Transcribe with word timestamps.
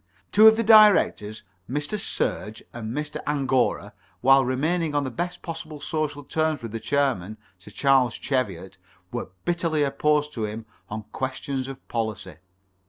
Two 0.31 0.47
of 0.47 0.57
the 0.57 0.63
Directors, 0.63 1.43
Mr. 1.69 1.99
Serge 1.99 2.63
and 2.73 2.91
Mr. 2.91 3.17
Angora, 3.27 3.93
while 4.21 4.43
remaining 4.43 4.95
on 4.95 5.03
the 5.03 5.11
best 5.11 5.43
possible 5.43 5.79
social 5.79 6.23
terms 6.23 6.63
with 6.63 6.71
the 6.71 6.79
chairman, 6.79 7.37
Sir 7.59 7.69
Charles 7.69 8.15
Cheviot, 8.15 8.79
were 9.11 9.29
bitterly 9.45 9.83
opposed 9.83 10.33
to 10.33 10.45
him 10.45 10.65
on 10.89 11.03
questions 11.11 11.67
of 11.67 11.87
policy. 11.87 12.37